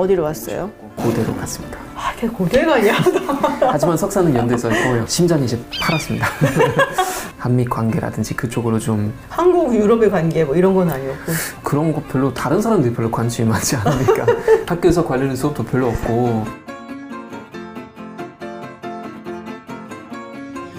어디로 0.00 0.22
왔어요? 0.22 0.70
고대로 0.96 1.34
갔습니다. 1.36 1.78
아, 1.94 2.12
걔 2.16 2.26
고대가 2.26 2.74
아니야. 2.76 2.94
하지만 3.60 3.96
석사는 3.98 4.34
연대에서 4.34 4.70
했고 4.70 5.06
심장이 5.06 5.44
이제 5.44 5.58
팔았습니다. 5.80 6.26
한미 7.36 7.64
관계라든지 7.66 8.34
그쪽으로 8.34 8.78
좀 8.78 9.12
한국 9.28 9.74
유럽의 9.74 10.10
관계 10.10 10.44
뭐 10.44 10.56
이런 10.56 10.74
건 10.74 10.90
아니었고. 10.90 11.32
그런 11.62 11.92
거 11.92 12.02
별로 12.10 12.32
다른 12.32 12.60
사람들이 12.62 12.94
별로 12.94 13.10
관심이 13.10 13.46
많지 13.48 13.76
않으니까 13.76 14.26
학교에서 14.66 15.04
관련된 15.06 15.36
수업도 15.36 15.64
별로 15.64 15.88
없고 15.88 16.44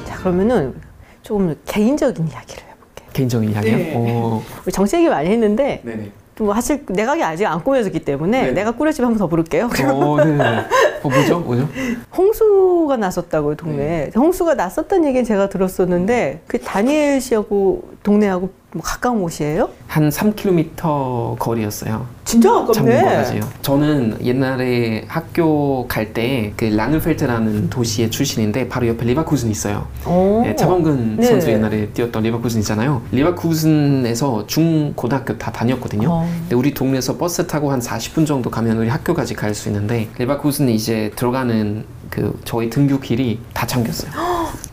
자 0.05 0.17
그러면은 0.17 0.73
조금 1.21 1.55
개인적인 1.65 2.27
이야기를 2.27 2.63
해볼게. 2.63 3.05
개인적인 3.13 3.51
이야기요. 3.51 3.77
네. 3.77 4.41
우리 4.65 4.71
정치 4.71 4.97
얘기 4.97 5.09
많이 5.09 5.29
했는데 5.29 5.81
네네. 5.83 6.11
뭐 6.41 6.53
사실 6.55 6.83
내각이 6.87 7.23
아직 7.23 7.45
안 7.45 7.63
꾸며졌기 7.63 7.99
때문에 7.99 8.47
네. 8.47 8.51
내각 8.51 8.71
꾸려지면 8.71 9.03
한번 9.03 9.17
더 9.19 9.27
부를게요. 9.27 9.69
오, 9.93 10.17
네네. 10.17 10.43
어, 11.03 11.09
뭐죠? 11.09 11.39
뭐죠? 11.39 11.67
홍수가 12.15 12.97
났었다고요 12.97 13.55
동네에. 13.55 14.05
네. 14.05 14.11
홍수가 14.15 14.55
났었다는 14.55 15.05
얘기는 15.05 15.23
제가 15.23 15.49
들었었는데 15.49 16.41
그 16.47 16.59
다니엘 16.59 17.21
씨하고 17.21 17.83
동네하고 18.03 18.49
뭐 18.73 18.81
가까운 18.81 19.21
곳이에요? 19.21 19.69
한 19.87 20.07
3km 20.09 21.37
거리였어요. 21.37 22.05
진짜 22.23 22.49
가깝네. 22.53 23.41
저는 23.61 24.17
옛날에 24.23 25.03
학교 25.09 25.85
갈 25.89 26.13
때 26.13 26.43
그 26.43 26.65
랑엔펠트라는 26.73 27.69
도시의 27.69 28.09
출신인데 28.11 28.69
바로 28.69 28.87
옆에 28.87 29.03
레버쿠젠이 29.05 29.51
있어요. 29.51 29.87
어. 30.05 30.41
네, 30.45 30.55
차범근 30.55 31.17
네. 31.17 31.25
선수 31.25 31.49
옛날에 31.49 31.87
뛰었던 31.89 32.23
레버쿠젠 32.23 32.61
있잖아요. 32.61 33.01
레버쿠젠에서 33.11 34.47
중 34.47 34.93
고등학교 34.95 35.37
다 35.37 35.51
다녔거든요. 35.51 36.07
어. 36.09 36.29
근데 36.43 36.55
우리 36.55 36.73
동네에서 36.73 37.17
버스 37.17 37.45
타고 37.45 37.73
한 37.73 37.81
40분 37.81 38.25
정도 38.25 38.49
가면 38.49 38.77
우리 38.77 38.87
학교까지 38.87 39.33
갈 39.33 39.51
수 39.53 39.67
있는데 39.67 40.07
레버쿠젠이 40.17 40.73
이제 40.73 41.11
들어가는 41.17 41.83
그 42.09 42.39
저희 42.45 42.69
등교 42.69 43.01
길이 43.01 43.41
다 43.53 43.67
잠겼어요. 43.67 44.11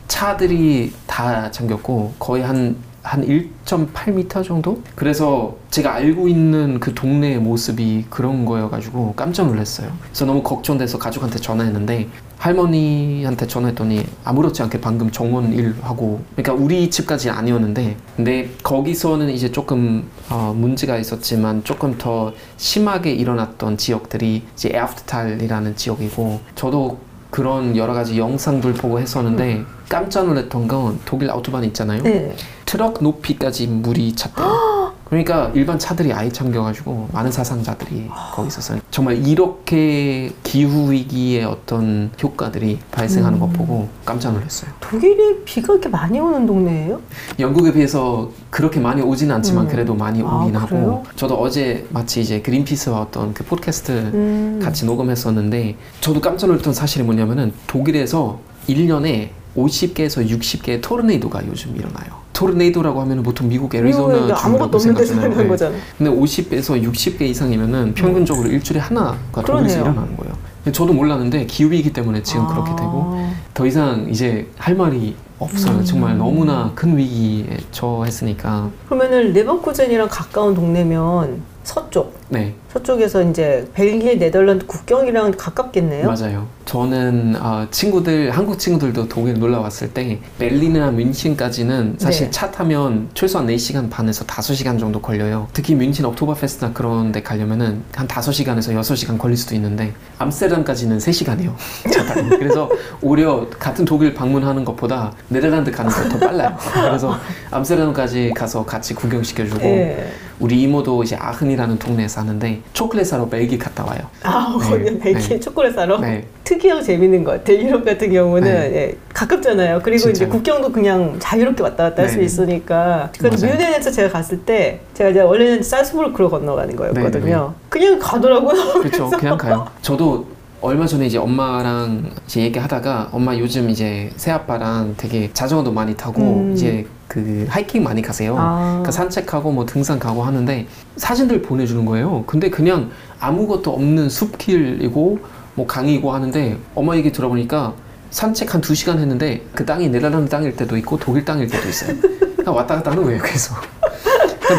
차들이 0.06 0.92
다 1.08 1.50
잠겼고 1.50 2.14
거의 2.20 2.44
한 2.44 2.76
한 3.08 3.26
1.8m 3.26 4.44
정도? 4.44 4.82
그래서 4.94 5.56
제가 5.70 5.94
알고 5.94 6.28
있는 6.28 6.78
그 6.78 6.92
동네의 6.94 7.38
모습이 7.38 8.04
그런 8.10 8.44
거여가지고 8.44 9.14
깜짝 9.16 9.46
놀랐어요. 9.46 9.90
그래서 10.02 10.26
너무 10.26 10.42
걱정돼서 10.42 10.98
가족한테 10.98 11.38
전화했는데 11.38 12.08
할머니한테 12.36 13.46
전화했더니 13.46 14.04
아무렇지 14.24 14.62
않게 14.62 14.80
방금 14.80 15.10
정원 15.10 15.52
일하고 15.52 16.20
그러니까 16.36 16.52
우리 16.52 16.88
집까지 16.90 17.30
아니었는데 17.30 17.96
근데 18.16 18.50
거기서는 18.62 19.30
이제 19.30 19.50
조금 19.50 20.08
어, 20.30 20.54
문제가 20.56 20.98
있었지만 20.98 21.64
조금 21.64 21.96
더 21.98 22.32
심하게 22.58 23.12
일어났던 23.12 23.78
지역들이 23.78 24.44
이제 24.54 24.70
에르프트탈이라는 24.72 25.76
지역이고 25.76 26.40
저도 26.54 27.07
그런 27.30 27.76
여러 27.76 27.92
가지 27.92 28.18
영상들 28.18 28.74
보고 28.74 28.98
했었는데 28.98 29.64
깜짝 29.88 30.26
놀랐던 30.26 30.68
건 30.68 30.98
독일 31.04 31.30
아우토반 31.30 31.64
있잖아요. 31.64 32.02
네. 32.02 32.34
트럭 32.64 33.02
높이까지 33.02 33.66
물이 33.66 34.14
찼대요. 34.14 34.46
그러니까 35.08 35.50
일반 35.54 35.78
차들이 35.78 36.12
아예 36.12 36.28
잠겨가지고 36.28 37.08
많은 37.12 37.32
사상자들이 37.32 38.08
거기 38.34 38.48
있었어요. 38.48 38.80
정말 38.90 39.26
이렇게 39.26 40.32
기후 40.42 40.90
위기의 40.92 41.44
어떤 41.44 42.10
효과들이 42.22 42.78
발생하는 42.90 43.38
것 43.38 43.52
보고 43.52 43.88
깜짝 44.04 44.32
놀랐어요. 44.32 44.70
독일이 44.80 45.42
비가 45.44 45.72
이렇게 45.72 45.88
많이 45.88 46.20
오는 46.20 46.46
동네예요? 46.46 47.00
영국에 47.38 47.72
비해서 47.72 48.30
그렇게 48.50 48.80
많이 48.80 49.00
오지는 49.00 49.34
않지만 49.36 49.64
음. 49.66 49.70
그래도 49.70 49.94
많이 49.94 50.22
아, 50.22 50.24
오긴 50.24 50.52
그래요? 50.52 50.60
하고 50.60 51.04
저도 51.16 51.36
어제 51.40 51.86
마치 51.90 52.20
이제 52.20 52.40
그린피스와 52.42 53.00
어떤 53.00 53.32
그 53.32 53.44
팟캐스트 53.44 53.92
음. 53.92 54.60
같이 54.62 54.84
녹음했었는데 54.84 55.76
저도 56.00 56.20
깜짝 56.20 56.48
놀랐던 56.48 56.74
사실이 56.74 57.04
뭐냐면은 57.04 57.52
독일에서 57.66 58.40
1년에 58.68 59.30
50개에서 59.56 60.28
60개의 60.28 60.80
토르네이도가 60.82 61.46
요즘 61.46 61.76
일어나요. 61.76 62.18
토르네이도라고 62.32 63.00
하면 63.00 63.22
보통 63.22 63.48
미국 63.48 63.74
애리조나 63.74 64.36
아무것도 64.38 64.76
없는 64.76 64.94
데서 64.94 65.14
네. 65.28 65.46
거잖아. 65.48 65.74
근데 65.96 66.10
50에서 66.12 66.82
60개 66.84 67.22
이상이면은 67.22 67.94
평균적으로 67.94 68.48
일주일에 68.48 68.80
하나가. 68.80 69.18
그러네요. 69.32 69.80
일어나는 69.80 70.16
거예요. 70.16 70.34
저도 70.72 70.92
몰랐는데 70.92 71.46
기후위기 71.46 71.92
때문에 71.92 72.22
지금 72.22 72.46
그렇게 72.46 72.70
되고 72.76 73.14
아. 73.16 73.32
더 73.54 73.66
이상 73.66 74.06
이제 74.10 74.46
할 74.56 74.76
말이 74.76 75.16
없어요. 75.38 75.78
음. 75.78 75.84
정말 75.84 76.16
너무나 76.18 76.70
큰 76.74 76.96
위기에 76.96 77.58
처했으니까. 77.72 78.70
그러면은 78.86 79.32
레버쿠젠이랑 79.32 80.08
가까운 80.10 80.54
동네면 80.54 81.42
서쪽. 81.64 82.17
네, 82.30 82.54
서쪽에서 82.72 83.22
이제 83.30 83.66
벨기에, 83.72 84.16
네덜란드 84.18 84.66
국경이랑 84.66 85.32
가깝겠네요. 85.38 86.06
맞아요. 86.06 86.46
저는 86.66 87.36
어, 87.40 87.66
친구들, 87.70 88.30
한국 88.30 88.58
친구들도 88.58 89.08
독일 89.08 89.38
놀러 89.38 89.60
왔을 89.60 89.88
때 89.94 90.18
베를린이나 90.38 90.90
뮌헨까지는 90.90 91.96
사실 91.98 92.26
네. 92.26 92.30
차 92.30 92.50
타면 92.50 93.08
최소한 93.14 93.46
4시간 93.46 93.88
반에서 93.88 94.26
5시간 94.26 94.78
정도 94.78 95.00
걸려요. 95.00 95.48
특히 95.54 95.74
뮌헨 95.74 96.04
옥토버 96.04 96.34
페스트나 96.34 96.74
그런 96.74 97.10
데 97.10 97.22
가려면은 97.22 97.82
한 97.94 98.06
5시간에서 98.06 98.74
6시간 98.78 99.16
걸릴 99.16 99.38
수도 99.38 99.54
있는데 99.54 99.94
암스테르담까지는 100.18 100.98
3시간이에요. 100.98 101.54
차 101.90 102.04
타고. 102.04 102.28
그래서 102.28 102.68
오히려 103.00 103.48
같은 103.58 103.86
독일 103.86 104.12
방문하는 104.12 104.66
것보다 104.66 105.12
네덜란드 105.28 105.70
가는 105.70 105.90
게 105.90 106.08
더 106.10 106.18
빨라요. 106.18 106.54
그래서 106.74 107.16
암스테르담까지 107.50 108.32
가서 108.36 108.66
같이 108.66 108.94
구경시켜 108.94 109.46
주고 109.46 109.64
예. 109.64 110.12
우리 110.38 110.60
이모도 110.62 111.02
이제 111.02 111.16
아헨이라는 111.16 111.78
동네에 111.78 112.06
사는데 112.18 112.60
초콜릿 112.72 113.06
사러 113.06 113.28
벨기에 113.28 113.58
갔다 113.58 113.84
와요. 113.84 114.00
아, 114.24 114.56
네. 114.60 114.68
거기는 114.70 114.98
벨기에 114.98 115.28
네. 115.28 115.40
초콜릿 115.40 115.74
사러? 115.74 115.98
네. 115.98 116.24
특이하고 116.44 116.82
재밌는 116.82 117.22
것 117.24 117.32
같아요. 117.32 117.58
유럽 117.58 117.84
같은 117.84 118.10
경우는 118.10 118.52
네. 118.52 118.74
예, 118.74 118.96
가깝잖아요. 119.14 119.80
그리고 119.84 120.08
이제 120.08 120.14
진짜요. 120.14 120.30
국경도 120.30 120.72
그냥 120.72 121.16
자유롭게 121.20 121.62
왔다 121.62 121.84
갔다 121.84 122.02
할수 122.02 122.18
네. 122.18 122.24
있으니까. 122.24 123.10
맞아요. 123.22 123.36
뮌헨에서 123.36 123.90
제가 123.90 124.08
갔을 124.10 124.38
때 124.40 124.80
제가 124.94 125.10
이제 125.10 125.20
원래는 125.20 125.62
살스부르크로 125.62 126.28
건너가는 126.30 126.74
거였거든요. 126.74 127.54
그냥 127.68 127.98
가더라고요. 127.98 128.72
그렇죠. 128.82 129.10
그냥 129.10 129.38
가요. 129.38 129.66
저도 129.82 130.26
얼마 130.60 130.86
전에 130.86 131.06
이제 131.06 131.18
엄마랑 131.18 132.10
이제 132.26 132.40
얘기하다가 132.40 133.10
엄마 133.12 133.36
요즘 133.38 133.70
이제 133.70 134.10
새 134.16 134.32
아빠랑 134.32 134.94
되게 134.96 135.30
자전거도 135.32 135.70
많이 135.70 135.94
타고 135.96 136.20
음. 136.40 136.52
이제 136.52 136.84
그 137.08 137.46
하이킹 137.48 137.82
많이 137.82 138.02
가세요. 138.02 138.36
아. 138.38 138.66
그러니까 138.68 138.92
산책하고 138.92 139.50
뭐 139.50 139.64
등산 139.66 139.98
가고 139.98 140.22
하는데 140.22 140.66
사진들 140.96 141.42
보내주는 141.42 141.84
거예요. 141.84 142.24
근데 142.26 142.50
그냥 142.50 142.90
아무것도 143.18 143.72
없는 143.72 144.08
숲길이고 144.10 145.18
뭐 145.54 145.66
강이고 145.66 146.12
하는데 146.12 146.56
엄마 146.74 146.96
얘기 146.96 147.10
들어보니까 147.10 147.72
산책 148.10 148.54
한 148.54 148.60
두 148.60 148.74
시간 148.74 148.98
했는데 148.98 149.42
그 149.54 149.64
땅이 149.66 149.88
네덜란드 149.88 150.30
땅일 150.30 150.54
때도 150.56 150.76
있고 150.78 150.98
독일 150.98 151.24
땅일 151.24 151.48
때도 151.48 151.68
있어요. 151.68 151.96
그냥 152.36 152.54
왔다 152.54 152.76
갔다 152.76 152.90
하는 152.92 153.02
거예요. 153.02 153.20
그래서 153.22 153.54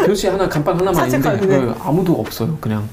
표시 0.06 0.26
하나 0.28 0.48
간판 0.48 0.78
하나만 0.78 1.06
있는데 1.06 1.72
아무도 1.82 2.14
없어요. 2.14 2.56
그냥. 2.60 2.88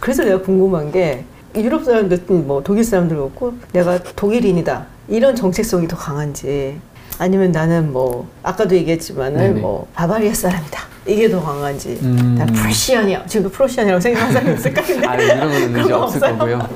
그래서 0.00 0.24
내가 0.24 0.40
궁금한 0.40 0.92
게 0.92 1.24
유럽 1.54 1.84
사람들, 1.84 2.22
뭐 2.28 2.62
독일 2.62 2.84
사람들 2.84 3.16
그렇고 3.16 3.54
내가 3.72 3.98
독일인이다 3.98 4.86
이런 5.08 5.34
정체성이 5.34 5.88
더 5.88 5.96
강한지 5.96 6.78
아니면 7.18 7.52
나는 7.52 7.92
뭐 7.92 8.28
아까도 8.42 8.74
얘기했지만은 8.76 9.38
네네. 9.38 9.60
뭐 9.60 9.86
바바리아 9.94 10.34
사람이다 10.34 10.80
이게 11.06 11.30
더 11.30 11.40
강한지 11.42 11.98
음. 12.02 12.34
난 12.36 12.46
프로시안이야 12.48 13.26
지금도 13.26 13.50
프로시안이라고 13.50 14.00
생각하는 14.00 14.32
사람이 14.34 14.54
있을까 14.58 14.82
아, 15.10 15.14
이런 15.16 15.40
거는 15.40 15.84
이제 15.84 15.92
없을? 15.92 16.20
거고요. 16.20 16.68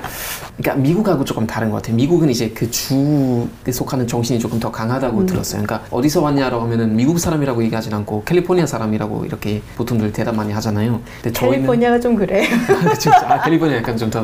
그러니까 0.60 0.75
미국하고 0.76 1.25
조금 1.25 1.47
다른 1.47 1.71
것 1.71 1.76
같아요. 1.76 1.97
미국은 1.97 2.28
이제 2.28 2.50
그 2.50 2.71
주에 2.71 3.72
속하는 3.72 4.06
정신이 4.06 4.38
조금 4.38 4.60
더 4.60 4.71
강하다고 4.71 5.21
음. 5.21 5.26
들었어요. 5.26 5.62
그러니까 5.62 5.88
어디서 5.91 6.21
왔냐라고 6.21 6.62
하면은 6.65 6.94
미국 6.94 7.19
사람이라고 7.19 7.65
얘기하진 7.65 7.94
않고 7.94 8.25
캘리포니아 8.25 8.66
사람이라고 8.66 9.25
이렇게 9.25 9.62
보통들 9.76 10.12
대답 10.12 10.37
많이 10.37 10.53
하잖아요. 10.53 11.00
근데 11.22 11.32
저희는 11.32 11.56
캘리포니아가 11.60 11.99
좀 11.99 12.15
그래 12.15 12.47
그쵸. 12.93 13.10
아 13.10 13.41
캘리포니아 13.43 13.78
약간 13.78 13.97
좀 13.97 14.10
더. 14.10 14.20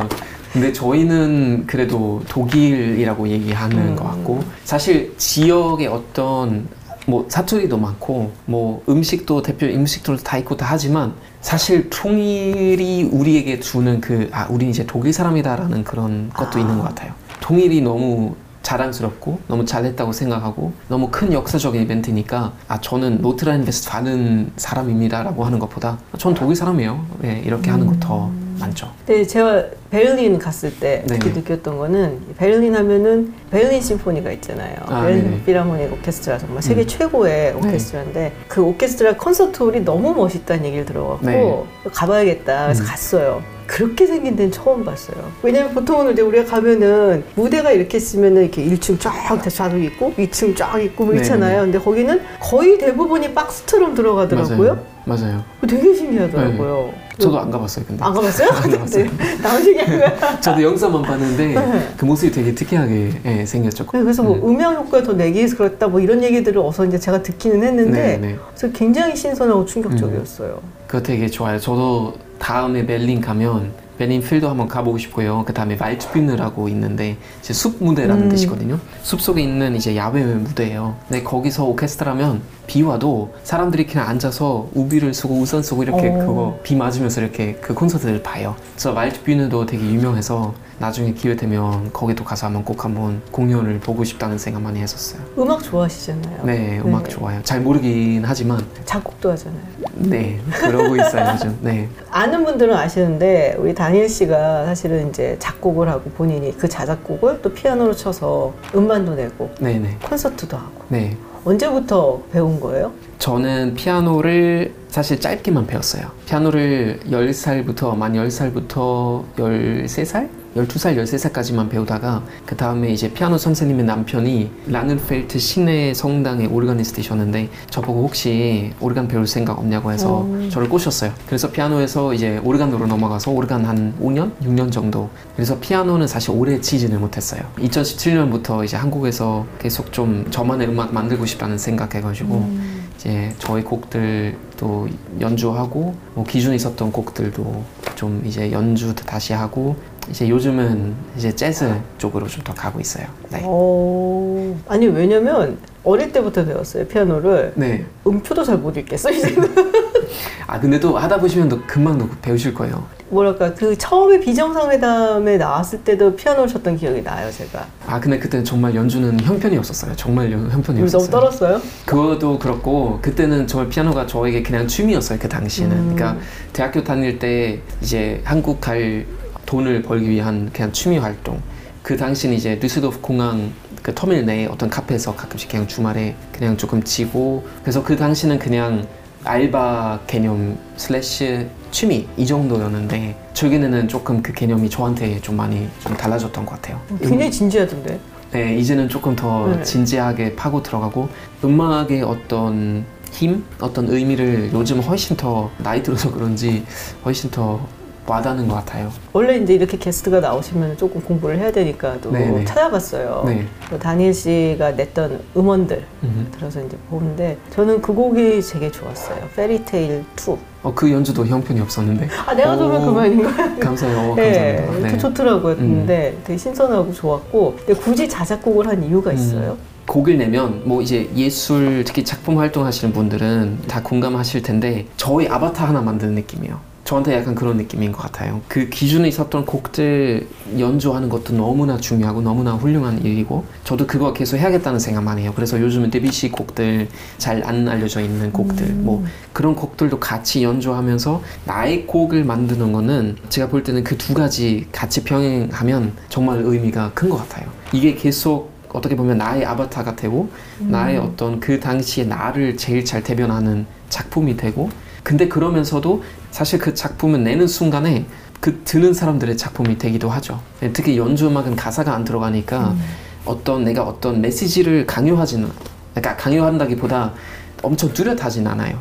근데 0.52 0.72
저희는 0.72 1.64
그래도 1.66 2.22
독일이라고 2.28 3.28
얘기하는 3.28 3.78
음. 3.78 3.96
것 3.96 4.05
같고 4.05 4.43
사실 4.64 5.14
지역의 5.16 5.87
어떤 5.87 6.66
뭐 7.06 7.25
사투리도 7.29 7.76
많고 7.79 8.32
뭐 8.47 8.82
음식도 8.88 9.43
대표 9.43 9.67
음식도 9.67 10.17
다 10.19 10.38
있고 10.38 10.56
다 10.56 10.67
하지만 10.69 11.12
사실 11.41 11.88
통일이 11.91 13.05
우리에게 13.05 13.61
주는 13.61 14.00
그 14.00 14.29
아 14.32 14.47
우리 14.50 14.69
이제 14.69 14.85
독일 14.87 15.12
사람이다라는 15.12 15.85
그런 15.85 16.31
것도 16.35 16.58
아. 16.58 16.61
있는 16.61 16.79
것 16.79 16.85
같아요. 16.85 17.12
통일이 17.41 17.81
너무 17.81 18.35
자랑스럽고 18.62 19.38
너무 19.47 19.64
잘했다고 19.64 20.12
생각하고 20.12 20.73
너무 20.88 21.08
큰 21.12 21.32
역사적인 21.32 21.81
이벤트니까 21.82 22.53
아 22.67 22.81
저는 22.81 23.23
노르트라인베스트팔렌 23.23 24.50
사람입니다라고 24.56 25.44
하는 25.44 25.61
것보다 25.61 25.99
아, 26.12 26.19
전 26.19 26.35
독일 26.35 26.56
사람이에요. 26.56 27.06
예, 27.25 27.43
이렇게 27.47 27.70
하는 27.70 27.87
게 27.87 28.04
더 28.04 28.31
많죠. 28.58 28.91
근데 29.06 29.25
제가 29.25 29.64
베를린 29.91 30.38
갔을 30.38 30.75
때 30.79 31.03
특히 31.06 31.29
네네. 31.32 31.41
느꼈던 31.41 31.79
거는 31.79 32.20
베를린 32.37 32.75
하면은 32.75 33.35
베를린 33.50 33.81
심포니가 33.81 34.32
있잖아요. 34.32 34.76
아, 34.87 35.03
베를린 35.03 35.25
네네. 35.31 35.44
필하모닉 35.44 35.93
오케스트라 35.93 36.38
정말 36.38 36.62
세계 36.62 36.82
음. 36.82 36.87
최고의 36.87 37.55
오케스트라인데 37.55 38.32
그 38.49 38.62
오케스트라 38.62 39.17
콘서트 39.17 39.62
홀이 39.62 39.81
너무 39.85 40.14
멋있다는 40.14 40.64
얘기를 40.67 40.85
들어갖고 40.85 41.26
네. 41.26 41.64
가봐야겠다. 41.93 42.64
그래서 42.64 42.82
음. 42.82 42.87
갔어요. 42.87 43.56
그렇게 43.67 44.06
생긴 44.06 44.37
데는 44.37 44.53
처음 44.53 44.85
봤어요. 44.85 45.17
왜냐면 45.43 45.75
보통은 45.75 46.12
이제 46.12 46.23
우리가 46.23 46.44
가면은 46.44 47.25
무대가 47.35 47.73
이렇게 47.73 47.97
있으면은 47.97 48.43
이렇게 48.43 48.64
1층 48.64 48.99
쫙 49.00 49.12
좌도 49.49 49.79
있고 49.79 50.12
2층 50.17 50.56
쫙 50.56 50.81
있고 50.81 51.05
뭐 51.05 51.14
네, 51.14 51.20
있잖아요. 51.20 51.62
근데 51.62 51.79
거기는 51.79 52.20
거의 52.41 52.79
대부분이 52.79 53.35
박스처럼 53.35 53.94
들어가더라고요. 53.94 54.79
맞아요. 55.05 55.44
되게 55.69 55.94
신기하더라고요. 55.94 56.93
저도 57.18 57.38
안 57.38 57.50
가봤어요, 57.50 57.84
근데. 57.86 58.04
안 58.04 58.12
가봤어요? 58.12 58.48
안 58.50 58.70
가봤어요. 58.70 59.04
네. 59.04 59.38
나온 59.42 59.66
얘기한 59.66 59.98
거야. 59.98 60.40
저도 60.40 60.62
영상만 60.62 61.02
봤는데 61.02 61.46
네. 61.54 61.88
그 61.96 62.04
모습이 62.04 62.30
되게 62.32 62.54
특이하게 62.54 63.12
예, 63.24 63.46
생겼죠. 63.46 63.86
그래서 63.86 64.22
뭐 64.22 64.36
음향 64.48 64.76
효과 64.76 65.02
더 65.02 65.12
내기 65.12 65.38
위해서 65.38 65.56
그랬다 65.56 65.88
뭐 65.88 66.00
이런 66.00 66.22
얘기들을 66.22 66.60
어서 66.60 66.84
이제 66.84 66.98
제가 66.98 67.22
듣기는 67.22 67.62
했는데 67.62 68.00
네, 68.00 68.16
네. 68.18 68.36
그래서 68.54 68.72
굉장히 68.76 69.16
신선하고 69.16 69.64
충격적이었어요. 69.64 70.60
그거 70.86 71.02
되게 71.02 71.28
좋아요. 71.28 71.58
저도 71.58 72.14
다음에 72.38 72.84
베를린 72.84 73.20
가면 73.20 73.72
베를린 73.98 74.20
필도 74.22 74.48
한번 74.50 74.68
가보고 74.68 74.98
싶고요. 74.98 75.44
그 75.46 75.54
다음에 75.54 75.74
말츠뷰느라고 75.76 76.68
있는데 76.68 77.16
이제 77.40 77.54
숲 77.54 77.82
무대라는 77.82 78.24
음. 78.24 78.28
뜻이거든요. 78.28 78.78
숲 79.02 79.22
속에 79.22 79.40
있는 79.42 79.74
이제 79.74 79.96
야외 79.96 80.22
무대예요. 80.22 80.96
근데 81.08 81.22
거기서 81.22 81.64
오케스트라면 81.64 82.42
비 82.66 82.82
와도 82.82 83.32
사람들이 83.44 83.86
그냥 83.86 84.08
앉아서 84.08 84.68
우비를 84.74 85.14
쓰고 85.14 85.34
우산 85.34 85.62
쓰고 85.62 85.82
이렇게 85.82 86.08
어. 86.08 86.18
그거 86.18 86.58
비 86.62 86.76
맞으면서 86.76 87.20
이렇게 87.20 87.54
그 87.54 87.74
콘서트를 87.74 88.22
봐요. 88.22 88.56
그래서 88.72 88.92
말츠뷰느도 88.92 89.66
되게 89.66 89.84
유명해서 89.84 90.54
나중에 90.78 91.12
기회 91.14 91.36
되면 91.36 91.90
거기도 91.92 92.22
가서 92.22 92.46
한번 92.46 92.64
꼭 92.64 92.84
한번 92.84 93.22
공연을 93.30 93.80
보고 93.80 94.04
싶다는 94.04 94.36
생각 94.36 94.60
많이 94.60 94.80
했었어요. 94.80 95.22
음악 95.38 95.62
좋아하시잖아요. 95.62 96.44
네, 96.44 96.80
음악 96.84 97.04
네. 97.04 97.08
좋아요. 97.08 97.40
잘 97.44 97.60
모르긴 97.60 98.22
하지만 98.24 98.60
작곡도 98.84 99.30
하잖아요. 99.32 99.62
네 99.94 100.38
그러고 100.50 100.96
있어요 100.96 101.32
요즘. 101.32 101.58
네. 101.62 101.88
아는 102.10 102.44
분들은 102.44 102.74
아시는데 102.74 103.56
우리 103.58 103.74
다니엘 103.74 104.08
씨가 104.08 104.66
사실은 104.66 105.08
이제 105.08 105.36
작곡을 105.38 105.88
하고 105.88 106.10
본인이 106.10 106.54
그 106.58 106.68
자작곡을 106.68 107.40
또 107.40 107.52
피아노로 107.52 107.94
쳐서 107.94 108.52
음반도 108.74 109.14
내고 109.14 109.50
네네. 109.58 109.98
콘서트도 110.04 110.56
하고 110.56 110.84
네. 110.88 111.16
언제부터 111.46 112.20
배운 112.32 112.58
거예요? 112.58 112.93
저는 113.20 113.75
피아노를 113.75 114.75
사실 114.88 115.20
짧게만 115.20 115.66
배웠어요. 115.66 116.10
피아노를 116.26 117.00
10살부터, 117.08 117.96
만 117.96 118.12
10살부터 118.14 119.25
13살? 119.37 120.28
12살, 120.56 120.97
13살까지만 120.97 121.69
배우다가 121.69 122.23
그 122.47 122.56
다음에 122.56 122.91
이제 122.91 123.12
피아노 123.12 123.37
선생님의 123.37 123.85
남편이 123.85 124.50
랑엔펠트 124.67 125.38
시내 125.38 125.93
성당의 125.93 126.47
오르가니스트셨는데 126.47 127.50
저보고 127.70 128.03
혹시 128.03 128.73
오르간 128.81 129.06
배울 129.06 129.26
생각 129.26 129.58
없냐고 129.58 129.93
해서 129.93 130.23
음. 130.23 130.49
저를 130.50 130.69
꼬셨어요. 130.69 131.12
그래서 131.26 131.50
피아노에서 131.50 132.14
이제 132.14 132.38
오르간으로 132.38 132.87
넘어가서 132.87 133.31
오르간 133.31 133.64
한 133.64 133.94
5년? 134.00 134.32
6년 134.43 134.73
정도. 134.73 135.11
그래서 135.35 135.58
피아노는 135.61 136.06
사실 136.06 136.31
오래 136.31 136.61
치지는 136.61 137.00
못했어요. 137.00 137.43
2017년부터 137.59 138.64
이제 138.64 138.76
한국에서 138.76 139.47
계속 139.59 139.93
좀 139.93 140.26
저만의 140.31 140.69
음악 140.69 140.93
만들고 140.94 141.26
싶다는 141.26 141.59
생각해가지고 141.59 142.35
음. 142.35 142.87
이제 142.97 143.32
저희 143.38 143.62
곡들도 143.62 144.88
연주하고 145.20 145.94
뭐 146.14 146.25
기존에 146.25 146.56
있었던 146.56 146.91
곡들도 146.91 147.64
좀 147.94 148.23
이제 148.25 148.50
연주 148.52 148.94
다시 148.94 149.32
하고 149.32 149.76
이제 150.11 150.29
요즘은 150.29 150.94
이제 151.17 151.35
재즈 151.35 151.73
쪽으로 151.99 152.26
좀 152.29 152.44
더 152.44 152.55
가고 152.55 152.79
있어요. 152.81 153.06
네. 153.31 153.41
어... 153.44 154.56
아니 154.69 154.87
왜냐면 154.87 155.58
어릴 155.82 156.12
때부터 156.12 156.44
배웠어요 156.44 156.87
피아노를 156.87 157.53
네. 157.56 157.85
음표도 158.06 158.44
잘 158.44 158.56
못 158.58 158.76
읽겠어 158.76 159.11
이제는 159.11 159.53
아 160.47 160.61
근데 160.61 160.79
또 160.79 160.97
하다 160.97 161.19
보시면 161.19 161.49
또 161.49 161.61
금방 161.67 161.99
또 161.99 162.08
배우실 162.23 162.55
거예요. 162.55 162.85
뭐랄까 163.08 163.55
그 163.55 163.76
처음에 163.79 164.19
비정상회담에 164.20 165.37
나왔을 165.38 165.82
때도 165.85 166.14
피아노를 166.17 166.49
쳤던 166.49 166.76
기억이 166.76 167.02
나요 167.02 167.31
제가 167.31 167.64
아 167.87 167.99
근데 168.00 168.19
그때는 168.19 168.44
정말 168.44 168.75
연주는 168.75 169.19
형편이 169.20 169.56
없었어요. 169.59 169.94
정말 169.97 170.31
연- 170.31 170.50
형편이 170.50 170.79
너무 170.79 170.85
없었어요. 170.87 171.11
떨었어요? 171.11 171.61
그것도 171.85 172.38
그렇고 172.38 172.99
그때는 173.02 173.47
정말 173.49 173.69
피아노가 173.70 174.06
저에게 174.06 174.43
그냥 174.43 174.67
취미였어요. 174.69 175.19
그 175.20 175.29
당시에는. 175.29 175.76
음. 175.76 175.94
그러니까 175.97 176.20
대학교 176.52 176.82
다닐 176.85 177.19
때 177.19 177.61
이제 177.81 178.20
한국 178.25 178.61
갈 178.61 179.05
돈을 179.46 179.82
벌기 179.82 180.10
위한 180.10 180.50
그냥 180.52 180.72
취미 180.72 180.98
활동. 180.98 181.40
그 181.82 181.96
당시는 181.96 182.34
이제 182.34 182.58
düsseldorf 182.58 183.00
공항 183.00 183.52
그 183.82 183.94
터미널 183.94 184.26
내에 184.26 184.46
어떤 184.46 184.69
카페에서 184.69 185.14
가끔씩 185.14 185.48
그냥 185.48 185.69
주말에 185.69 186.16
그냥 186.32 186.56
조금 186.56 186.82
치고 186.82 187.46
그래서 187.62 187.82
그 187.84 187.96
당시는 187.96 188.40
그냥 188.40 188.87
알바 189.22 190.00
개념 190.06 190.58
슬래시 190.76 191.46
취미 191.70 192.08
이 192.16 192.26
정도였는데 192.26 193.16
최근에는 193.34 193.88
조금 193.88 194.22
그 194.22 194.32
개념이 194.32 194.69
저한테 194.69 195.20
좀 195.20 195.37
많이 195.37 195.69
좀 195.81 195.96
달라졌던 195.96 196.44
것 196.44 196.56
같아요. 196.56 196.81
굉장히 197.00 197.31
진지하던데 197.31 198.00
네, 198.32 198.56
이제는 198.56 198.88
조금 198.88 199.14
더 199.14 199.46
네. 199.49 199.62
진지하게 199.62 200.34
파고 200.34 200.62
들어가고 200.62 201.08
음악의 201.44 202.02
어떤 202.02 202.84
힘, 203.12 203.44
어떤 203.60 203.88
의미를 203.88 204.50
요즘 204.52 204.81
훨씬 204.81 205.16
더 205.16 205.50
나이 205.58 205.82
들어서 205.82 206.10
그런지 206.12 206.64
훨씬 207.04 207.31
더 207.31 207.66
와닿는 208.06 208.49
것 208.49 208.55
같아요. 208.55 208.91
원래 209.12 209.37
이제 209.37 209.55
이렇게 209.55 209.76
게스트가 209.76 210.20
나오시면 210.20 210.76
조금 210.76 211.00
공부를 211.03 211.38
해야 211.38 211.50
되니까 211.50 211.99
또 212.00 212.11
네네. 212.11 212.44
찾아봤어요 212.44 213.25
네. 213.26 213.47
그 213.69 213.79
다니엘 213.79 214.14
씨가 214.14 214.73
냈던 214.73 215.20
음원들 215.37 215.85
음. 216.05 216.29
들어서 216.31 216.64
이제 216.64 216.76
보는데 216.88 217.37
저는 217.50 217.82
그 217.82 217.93
곡이 217.93 218.41
되게 218.41 218.70
좋았어요 218.70 219.29
Fairytale 219.34 220.05
2 220.17 220.37
어, 220.62 220.73
그 220.75 220.91
연주도 220.91 221.25
형편이 221.25 221.61
없었는데. 221.61 222.08
아 222.26 222.35
내가 222.35 222.55
오. 222.55 222.87
그만인 222.87 223.23
거야 223.23 223.56
감사해요. 223.56 224.12
어, 224.12 224.14
네, 224.17 224.56
감사합니다. 224.56 224.88
네. 224.88 224.99
좋더라고요. 224.99 225.56
근데 225.56 226.19
되게 226.25 226.37
신선하고 226.37 226.93
좋았고, 226.93 227.56
근데 227.59 227.75
굳이 227.81 228.09
자작곡을 228.09 228.67
한 228.67 228.82
이유가 228.82 229.12
있어요? 229.12 229.56
곡을 229.87 230.19
내면 230.19 230.62
뭐 230.64 230.82
이제 230.82 231.09
예술 231.14 231.85
특히 231.85 232.05
작품 232.05 232.38
활동하시는 232.38 232.93
분들은 232.93 233.61
다 233.69 233.81
공감하실 233.82 234.43
텐데 234.43 234.87
저희 234.97 235.29
아바타 235.29 235.69
하나 235.69 235.81
만드는 235.81 236.17
느낌이에요. 236.17 236.59
저한테 236.87 237.15
약간 237.15 237.35
그런 237.35 237.56
느낌인 237.56 237.91
것 237.91 237.99
같아요. 237.99 238.41
그 238.47 238.69
기준에 238.69 239.09
있었던 239.09 239.44
곡들 239.44 240.27
연주하는 240.59 241.09
것도 241.09 241.35
너무나 241.35 241.77
중요하고 241.77 242.23
너무나 242.23 242.53
훌륭한 242.53 243.05
일이고 243.05 243.44
저도 243.65 243.87
그거 243.88 244.12
계속 244.12 244.37
해야겠다는 244.38 244.79
생각만 244.79 245.19
해요. 245.19 245.33
그래서 245.35 245.61
요즘은 245.61 245.91
데뷔시 245.91 246.31
곡들 246.31 246.88
잘 247.19 247.43
안 247.44 247.69
알려져 247.69 248.00
있는 248.00 248.33
곡들 248.33 248.69
뭐 248.69 249.05
그런 249.33 249.55
곡들도 249.56 250.00
같이 250.00 250.43
연주하면서 250.43 251.23
나의 251.44 251.87
곡을 251.87 252.25
만드는 252.25 252.73
거는 252.73 253.17
제가 253.29 253.49
볼 253.49 253.62
때는 253.62 253.83
그 253.85 253.97
두 253.97 254.15
가지 254.15 254.67
같이 254.71 255.03
병행하면 255.03 255.93
정말 256.09 256.38
의미가 256.44 256.93
큰 256.94 257.11
것 257.11 257.17
같아요. 257.17 257.49
이게 257.73 257.95
계속 257.97 258.52
어떻게 258.73 258.95
보면 258.95 259.19
나의 259.19 259.45
아바타가 259.45 259.97
되고 259.97 260.28
나의 260.61 260.99
어떤 260.99 261.40
그 261.40 261.59
당시의 261.59 262.07
나를 262.07 262.57
제일 262.57 262.85
잘 262.85 263.02
대변하는 263.02 263.66
작품이 263.88 264.37
되고 264.37 264.71
근데 265.02 265.26
그러면서도 265.28 266.02
사실 266.37 266.59
그 266.59 266.75
작품을 266.75 267.25
내는 267.25 267.47
순간에 267.47 268.05
그 268.40 268.61
듣는 268.62 268.93
사람들의 268.93 269.38
작품이 269.38 269.78
되기도 269.78 270.11
하죠. 270.11 270.43
특히 270.75 270.99
연주 270.99 271.28
음악은 271.28 271.57
가사가 271.57 271.95
안 271.95 272.05
들어가니까 272.05 272.76
어떤 273.25 273.64
내가 273.64 273.85
어떤 273.85 274.21
메시지를 274.21 274.87
강요하지는 274.87 275.49
그러니까 275.95 276.14
강요한다기보다 276.19 277.14
엄청 277.62 277.90
뚜렷하진 277.95 278.47
않아요. 278.49 278.78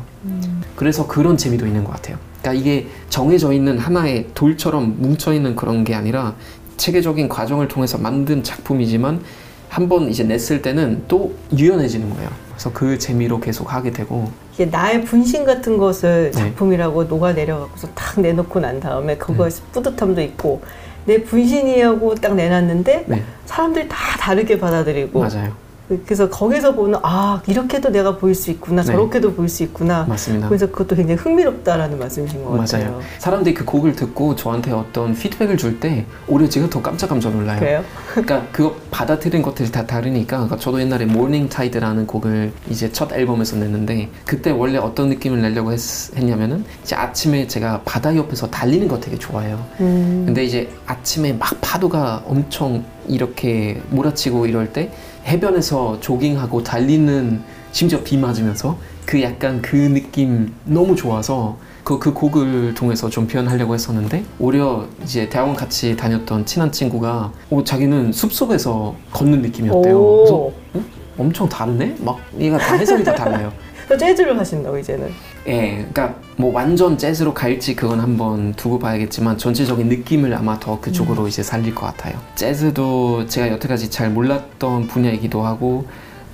그래서 0.76 1.06
그런 1.06 1.38
재미도 1.38 1.66
있는 1.66 1.82
것 1.82 1.92
같아요. 1.92 2.18
그러니까 2.42 2.60
이게 2.60 2.88
정해져 3.08 3.54
있는 3.54 3.78
하나의 3.78 4.28
돌처럼 4.34 4.96
뭉쳐 4.98 5.32
있는 5.32 5.56
그런 5.56 5.82
게 5.82 5.94
아니라 5.94 6.34
체계적인 6.76 7.30
과정을 7.30 7.68
통해서 7.68 7.96
만든 7.96 8.42
작품이지만 8.42 9.22
한번 9.70 10.10
이제 10.10 10.24
냈을 10.24 10.60
때는 10.60 11.04
또 11.08 11.34
유연해지는 11.56 12.10
거예요. 12.10 12.28
그래서 12.50 12.70
그 12.74 12.98
재미로 12.98 13.40
계속 13.40 13.72
하게 13.72 13.92
되고 13.92 14.30
나의 14.64 15.04
분신 15.04 15.44
같은 15.44 15.76
것을 15.76 16.30
네. 16.30 16.38
작품이라고 16.38 17.04
녹아내려갖고서 17.04 17.88
탁 17.94 18.20
내놓고 18.20 18.60
난 18.60 18.80
다음에 18.80 19.16
그거에서 19.16 19.62
뿌듯함도 19.72 20.22
있고, 20.22 20.62
내 21.04 21.22
분신이라고 21.22 22.14
딱 22.16 22.34
내놨는데, 22.34 23.04
네 23.06 23.22
사람들이 23.44 23.88
다 23.88 23.96
다르게 24.18 24.58
받아들이고, 24.58 25.20
맞아요. 25.20 25.65
그래서 26.04 26.28
거기서 26.28 26.74
보는 26.74 26.98
아 27.02 27.40
이렇게도 27.46 27.90
내가 27.90 28.16
보일 28.16 28.34
수 28.34 28.50
있구나 28.50 28.82
네. 28.82 28.86
저렇게도 28.86 29.34
보일 29.34 29.48
수 29.48 29.62
있구나 29.62 30.04
맞습니다. 30.08 30.48
그래서 30.48 30.66
그것도 30.66 30.96
굉장히 30.96 31.20
흥미롭다라는 31.20 31.98
말씀이신 31.98 32.44
것 32.44 32.50
같아요. 32.58 32.84
맞아요. 32.90 33.00
사람들이 33.18 33.54
그 33.54 33.64
곡을 33.64 33.94
듣고 33.94 34.34
저한테 34.34 34.72
어떤 34.72 35.14
피드백을 35.14 35.56
줄 35.56 35.76
때 35.78 36.06
오히려 36.26 36.48
제가 36.48 36.70
더 36.70 36.80
깜짝깜짝 36.80 37.36
놀라요. 37.36 37.58
그래요? 37.58 37.84
그러니까 38.10 38.46
그거 38.50 38.74
받아들인 38.90 39.42
것들이 39.42 39.70
다 39.70 39.84
다르니까 39.86 40.36
그러니까 40.38 40.56
저도 40.56 40.80
옛날에 40.80 41.04
Morning 41.04 41.50
Tide라는 41.50 42.06
곡을 42.06 42.50
이제 42.70 42.90
첫 42.90 43.12
앨범에서 43.12 43.56
냈는데 43.56 44.08
그때 44.24 44.50
원래 44.50 44.78
어떤 44.78 45.10
느낌을 45.10 45.42
내려고 45.42 45.72
했, 45.72 45.78
했냐면은 46.16 46.64
이제 46.82 46.96
아침에 46.96 47.46
제가 47.46 47.82
바다 47.84 48.16
옆에서 48.16 48.48
달리는 48.48 48.88
거 48.88 48.98
되게 48.98 49.18
좋아해요. 49.18 49.62
음. 49.80 50.22
근데 50.24 50.44
이제 50.44 50.68
아침에 50.86 51.34
막 51.34 51.50
파도가 51.60 52.22
엄청 52.26 52.82
이렇게 53.06 53.80
몰아치고 53.90 54.46
이럴 54.46 54.72
때 54.72 54.90
해변에서 55.26 55.98
조깅하고 56.00 56.62
달리는 56.62 57.42
심지어 57.72 58.02
비 58.02 58.16
맞으면서 58.16 58.78
그 59.04 59.22
약간 59.22 59.60
그 59.60 59.76
느낌 59.76 60.52
너무 60.64 60.96
좋아서 60.96 61.56
그, 61.84 61.98
그 61.98 62.12
곡을 62.12 62.74
통해서 62.74 63.08
좀 63.08 63.26
표현하려고 63.26 63.74
했었는데 63.74 64.24
오히려 64.38 64.86
이제 65.04 65.28
대학원 65.28 65.54
같이 65.54 65.96
다녔던 65.96 66.46
친한 66.46 66.72
친구가 66.72 67.32
어, 67.50 67.64
자기는 67.64 68.12
숲속에서 68.12 68.94
걷는 69.12 69.42
느낌이었대요. 69.42 69.82
그래서 69.82 70.34
오. 70.34 70.52
어? 70.74 70.84
엄청 71.18 71.48
다르네? 71.48 71.96
막 72.00 72.18
얘가 72.38 72.58
다 72.58 72.74
해석이 72.74 73.04
다 73.04 73.14
달라요. 73.14 73.52
또 73.88 73.96
재즈를 73.96 74.38
하신다고 74.38 74.78
이제는. 74.78 75.12
예, 75.46 75.86
그러니까 75.92 76.16
뭐 76.36 76.52
완전 76.52 76.98
재즈로 76.98 77.32
갈지 77.32 77.76
그건 77.76 78.00
한번 78.00 78.52
두고 78.54 78.78
봐야겠지만 78.78 79.38
전체적인 79.38 79.88
느낌을 79.88 80.34
아마 80.34 80.58
더 80.58 80.80
그쪽으로 80.80 81.28
이제 81.28 81.42
살릴 81.42 81.74
것 81.74 81.86
같아요. 81.86 82.18
재즈도 82.34 83.26
제가 83.26 83.50
여태까지 83.52 83.90
잘 83.90 84.10
몰랐던 84.10 84.88
분야이기도 84.88 85.42
하고 85.42 85.86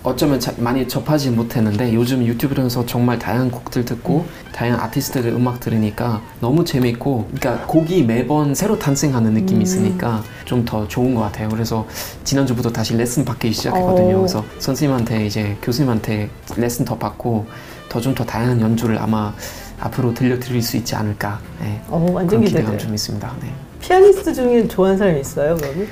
어쩌면 0.05 0.41
자- 0.41 0.53
많이 0.59 0.89
접하지 0.89 1.31
못했는데 1.31 1.95
요즘 1.95 2.25
유튜브에서 2.25 2.85
정말 2.87 3.19
다양한 3.21 3.51
곡들 3.53 3.85
듣고 3.85 4.27
다양한 4.53 4.81
아티스트들 4.81 5.31
음악 5.31 5.61
들으니까 5.61 6.21
너무 6.41 6.65
재밌고 6.65 7.29
그러니까 7.33 7.65
곡이 7.67 8.03
매번 8.03 8.53
새로 8.55 8.77
탄생하는 8.79 9.33
느낌이 9.35 9.61
음. 9.61 9.63
있으니까 9.63 10.23
좀 10.45 10.65
더 10.65 10.87
좋은 10.89 11.15
것 11.15 11.21
같아요. 11.23 11.49
그래서 11.49 11.87
지난주부터 12.25 12.71
다시 12.73 12.97
레슨 12.97 13.25
받기 13.25 13.53
시작했거든요. 13.53 14.15
오. 14.17 14.19
그래서 14.19 14.45
선생님한테 14.59 15.27
이제 15.27 15.57
교수님한테 15.63 16.31
레슨 16.57 16.85
더 16.85 16.97
받고 16.99 17.47
더 17.89 18.01
좀더 18.01 18.25
다양한 18.25 18.61
연주를 18.61 18.99
아마 18.99 19.33
앞으로 19.81 20.15
들려드릴 20.15 20.63
수 20.63 20.77
있지 20.77 20.95
않을까. 20.95 21.41
네. 21.61 21.81
어, 21.89 22.07
완전 22.13 22.45
기대감. 22.45 22.79
좀 22.79 22.95
있습니다. 22.95 23.33
네. 23.43 23.53
피아니스트 23.81 24.33
중에 24.35 24.67
좋아하는 24.69 24.99
사람이 24.99 25.21
있어요, 25.21 25.57
그러면? 25.57 25.87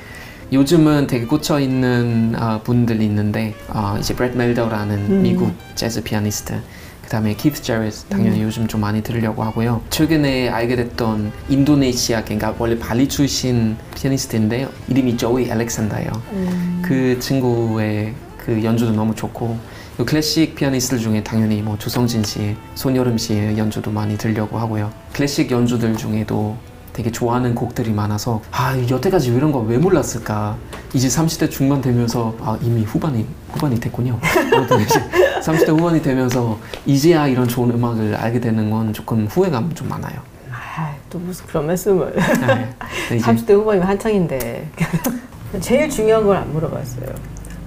요즘은 0.51 1.07
되게 1.07 1.25
꽂혀 1.25 1.59
있는 1.59 2.33
아, 2.37 2.59
분들이 2.61 3.05
있는데 3.05 3.55
아, 3.69 3.97
이제 3.99 4.13
브래드 4.13 4.35
멜다우라는 4.35 4.97
음. 4.97 5.21
미국 5.21 5.53
재즈 5.75 6.03
피아니스트 6.03 6.59
그다음에 7.03 7.35
키스 7.35 7.61
제렛 7.61 7.93
당연히 8.09 8.41
요즘 8.41 8.67
좀 8.67 8.79
많이 8.81 9.01
들으려고 9.01 9.43
하고요. 9.43 9.81
최근에 9.89 10.49
알게 10.49 10.75
됐던 10.77 11.31
인도네시아 11.49 12.23
그러니까 12.23 12.55
원래 12.57 12.77
발리 12.77 13.07
출신 13.07 13.75
피아니스트인데 13.95 14.67
이름이 14.87 15.17
조이 15.17 15.51
알렉산더예요. 15.51 16.09
음. 16.33 16.81
그 16.85 17.17
친구의 17.19 18.13
그 18.37 18.63
연주도 18.63 18.91
너무 18.93 19.13
좋고 19.15 19.57
그 19.97 20.05
클래식 20.05 20.55
피아니스트들 20.55 20.99
중에 21.01 21.23
당연히 21.23 21.61
뭐 21.61 21.77
조성진 21.77 22.23
씨, 22.23 22.55
손여름 22.75 23.17
씨의 23.17 23.57
연주도 23.57 23.91
많이 23.91 24.17
들려고 24.17 24.57
하고요. 24.57 24.91
클래식 25.13 25.51
연주들 25.51 25.95
중에도 25.97 26.57
되게 26.93 27.11
좋아하는 27.11 27.55
곡들이 27.55 27.91
많아서 27.91 28.41
아 28.51 28.75
여태까지 28.89 29.33
이런 29.33 29.51
거 29.51 29.59
왜 29.61 29.77
몰랐을까 29.77 30.57
이제 30.93 31.07
30대 31.07 31.49
중반 31.49 31.79
되면서 31.81 32.35
아 32.41 32.57
이미 32.61 32.83
후반이 32.83 33.25
후반이 33.53 33.79
됐군요 33.79 34.19
아무튼 34.53 34.81
이제 34.81 34.99
30대 35.41 35.69
후반이 35.69 36.01
되면서 36.01 36.57
이제야 36.85 37.27
이런 37.27 37.47
좋은 37.47 37.71
음악을 37.71 38.15
알게 38.15 38.39
되는 38.39 38.69
건 38.69 38.91
조금 38.93 39.25
후회감 39.27 39.73
좀 39.75 39.87
많아요 39.89 40.19
아, 40.51 40.93
또 41.09 41.19
무슨 41.19 41.45
그런 41.47 41.67
말씀을. 41.67 42.13
네. 42.15 42.73
근데 43.09 43.15
이제 43.17 43.19
30대 43.31 43.51
후반이면 43.53 43.87
한창인데. 43.89 44.69
제일 45.59 45.89
중요한 45.89 46.23
걸 46.25 46.37
안 46.37 46.49
물어봤어요. 46.53 47.07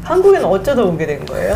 한국에는 0.02 0.46
어쩌다 0.46 0.82
오게 0.82 1.04
된 1.06 1.26
거예요? 1.26 1.54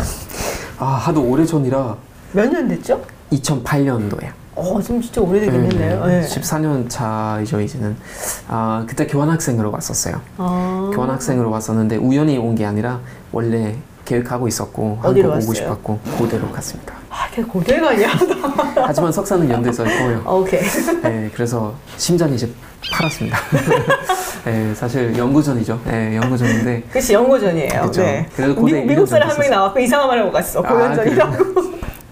아 0.77 0.85
하도 0.85 1.23
오래전이라 1.23 1.97
몇 2.33 2.51
년 2.51 2.67
됐죠? 2.67 3.01
2008년도에 3.31 4.27
어, 4.59 4.81
지금 4.81 5.01
진짜 5.01 5.21
오래되긴 5.21 5.65
했네요. 5.71 6.05
네. 6.05 6.21
14년 6.21 6.89
차이죠 6.89 7.59
이제는. 7.61 7.95
아 8.47 8.83
그때 8.87 9.07
교환학생으로 9.07 9.71
왔었어요. 9.71 10.21
아. 10.37 10.91
교환학생으로 10.93 11.49
왔었는데 11.49 11.97
우연히 11.97 12.37
온 12.37 12.55
게 12.55 12.65
아니라 12.65 12.99
원래 13.31 13.75
계획하고 14.05 14.47
있었고 14.47 14.99
한국 15.01 15.19
오고 15.19 15.29
왔어요? 15.29 15.53
싶었고 15.53 15.99
고대로 16.17 16.51
갔습니다. 16.51 16.93
아, 17.11 17.27
걔 17.31 17.41
고대가 17.43 17.89
아니야. 17.89 18.09
하지만 18.75 19.11
석사는 19.11 19.47
연대에서 19.49 19.85
했고요. 19.85 20.23
아, 20.25 20.31
오케이. 20.31 20.61
네, 21.03 21.29
그래서 21.33 21.73
심장이 21.97 22.35
이제 22.35 22.49
팔았습니다. 22.91 23.37
네, 24.45 24.73
사실 24.73 25.15
연구전이죠. 25.17 25.79
네, 25.85 26.15
연구전인데 26.15 26.83
그치, 26.91 27.13
연고전이에요. 27.13 27.81
그쵸. 27.83 28.01
네. 28.01 28.27
그래도 28.35 28.55
고대 28.55 28.73
미, 28.73 28.79
일 28.79 28.85
미국 28.87 29.01
년 29.01 29.05
사람 29.05 29.29
한 29.29 29.37
명이 29.37 29.49
나와서 29.49 29.79
이상한 29.79 30.07
말 30.07 30.19
하고 30.19 30.31
갔어. 30.31 30.59
아, 30.61 30.73
고연전이라고. 30.73 31.35